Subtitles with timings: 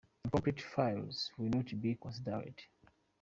[0.25, 2.59] Incomplete files will not be considered.